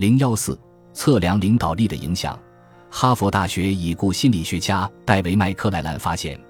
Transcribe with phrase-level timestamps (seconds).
[0.00, 0.58] 零幺四
[0.94, 2.38] 测量领导力的影响。
[2.88, 6.40] 哈佛大学已故心理学家戴维·麦克莱兰发现，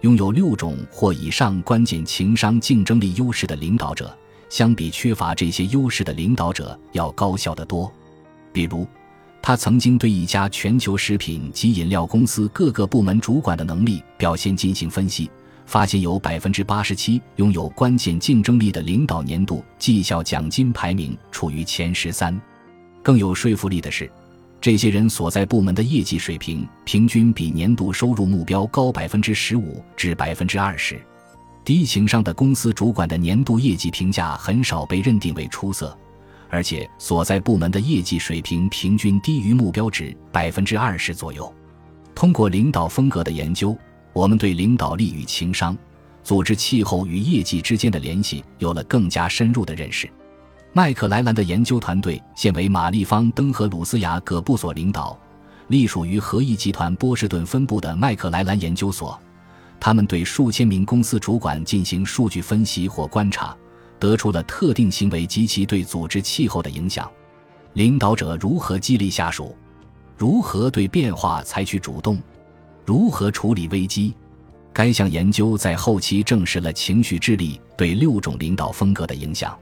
[0.00, 4.16] 拥有六种或以上关键情商竞争力优势的领导者，
[4.48, 7.92] 相比缺乏这些优势的领导者要高效得多。
[8.54, 8.86] 比如，
[9.42, 15.30] 他曾经对一家全球食品及饮料公司各个部门主管的能力表现进行分析，
[15.66, 22.40] 发现有百分之八十七拥有关键竞争力的领导年度绩效奖金排名处于前十三。
[23.04, 24.10] 更有说服力的是。
[24.60, 30.98] 这些人所在部门的业绩水平平均比年度收入目标高百分之十五至百分之二十。
[31.62, 35.94] 低情商的公司主管的年度业绩评价很少被认定为出色，
[36.48, 41.54] 而且所在部门的业绩水平平均低于目标值百分之二十左右。
[42.14, 43.76] 通过领导风格的研究，
[44.14, 45.76] 我们对领导力与情商、
[46.22, 50.08] 组织气候与业绩之间的联系有了更加深入的认识。
[50.76, 55.16] 麦克莱兰的研究团队现为玛丽芳登和鲁斯雅葛布所领导，
[55.68, 59.16] 隶属于合益集团波士顿分部的麦克莱兰研究所。
[59.78, 63.56] 他们对数千名公司主管进行数据分析或观察，
[64.00, 67.08] 得出了特定行为及其对组织气候的影响。
[67.74, 69.56] 领导者如何激励下属？
[70.18, 72.20] 如何对变化采取主动？
[72.84, 74.12] 如何处理危机？
[74.72, 79.56] 该项研究在后期证实了情绪智力对六种领导风格的影响。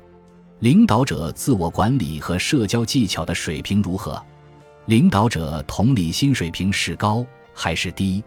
[0.63, 4.23] 领导者自我管理和社交技巧的水平如何？
[4.87, 8.23] 领导者同理心水平是高还是低？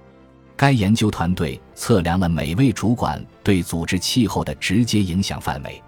[0.53, 5.81] 该研究团队测量了每位主管对组织气候的直接影响范围。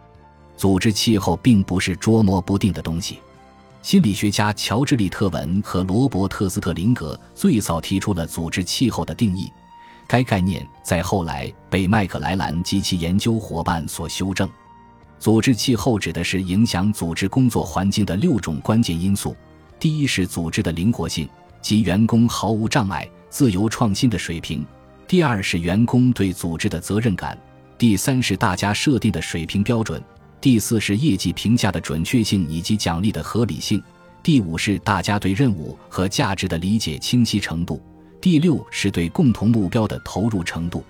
[0.55, 3.19] 组织气候并不是捉摸不定的东西。
[3.81, 9.51] 心理学家乔治·利特文和罗伯特·斯特林格最早提出了组织气候的定义。
[10.07, 14.49] 该概念在后来被麦克莱兰及其研究伙伴所修正。
[15.19, 19.35] 组织气候指的是影响组织工作环境的六种关键因素：
[19.79, 21.27] 第一是组织的灵活性，
[21.61, 24.61] 即员工毫无障碍、自由创新的水平；
[25.07, 27.35] 第二是员工对组织的责任感；
[27.77, 29.99] 第三是大家设定的水平标准；
[30.39, 33.79] 第四是业绩评价的准确性以及奖励的合理性；
[34.21, 37.81] 第五是大家对任务和价值的理解清晰程度；
[38.21, 40.83] 第六是对共同目标的投入程度。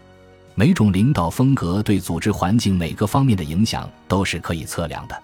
[0.59, 5.15] 每种领导风格对组织环境每个方面的影响都是可以测量的。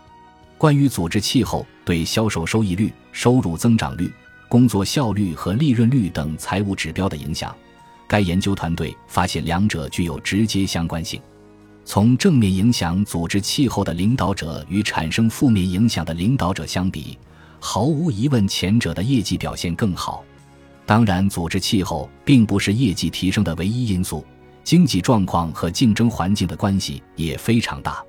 [0.59, 4.13] 关于组织气候对销售收益率、收入增长率、
[4.47, 7.51] 工作效率和利润率等财务指标的影响，
[8.07, 11.19] 该研究团队发现两者具有直接相关性。
[11.83, 17.17] 从正面影响组织气候的领导者与产生负面影响的领导者相比，
[17.59, 20.23] 毫无疑问，前者的业绩表现更好。
[20.85, 24.23] 当然，组织气候并不是业绩提升的唯一因素。
[24.63, 28.03] 经济状况和竞争环境的关系也非常大，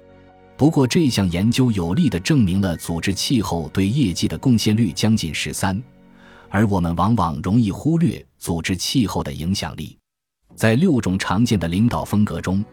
[0.57, 5.83] 不过这项研究有力地证明了组织气候对业绩的贡献率将近十三，
[6.49, 9.99] 而我们往往容易忽略组织气候的影响力。
[10.55, 12.65] 在六种常见的领导风格中，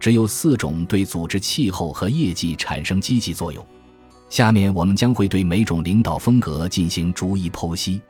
[0.00, 3.64] 只有四种对组织气候和业绩产生积极作用。
[4.28, 8.00] 下面我们将会对每种领导风格进行逐一剖析。